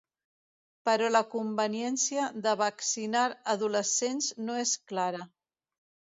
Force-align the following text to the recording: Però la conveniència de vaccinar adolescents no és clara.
Però 0.87 1.09
la 1.11 1.19
conveniència 1.33 2.23
de 2.47 2.55
vaccinar 2.63 3.27
adolescents 3.55 4.33
no 4.49 4.59
és 4.65 4.75
clara. 4.95 5.23